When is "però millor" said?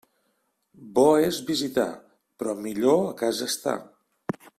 2.43-3.05